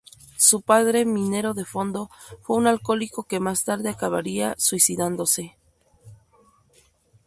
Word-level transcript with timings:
Su 0.37 0.61
padre, 0.63 1.05
minero 1.05 1.53
de 1.53 1.63
fondo, 1.63 2.09
fue 2.41 2.57
un 2.57 2.65
alcohólico 2.65 3.21
que 3.25 3.39
más 3.39 3.63
tarde 3.65 3.89
acabaría 3.89 4.55
suicidándose. 4.57 5.55